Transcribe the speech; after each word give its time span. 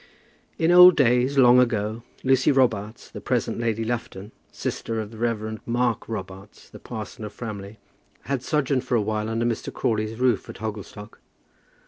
In 0.57 0.71
old 0.71 0.95
days, 0.97 1.37
long 1.37 1.59
ago, 1.59 2.01
Lucy 2.23 2.51
Robarts, 2.51 3.11
the 3.11 3.21
present 3.21 3.59
Lady 3.59 3.83
Lufton, 3.85 4.31
sister 4.51 4.99
of 4.99 5.11
the 5.11 5.17
Rev. 5.19 5.59
Mark 5.67 6.09
Robarts, 6.09 6.71
the 6.71 6.79
parson 6.79 7.23
of 7.23 7.33
Framley, 7.33 7.77
had 8.21 8.41
sojourned 8.41 8.83
for 8.83 8.95
a 8.95 8.99
while 8.99 9.29
under 9.29 9.45
Mr. 9.45 9.71
Crawley's 9.71 10.19
roof 10.19 10.49
at 10.49 10.57
Hogglestock. 10.57 11.19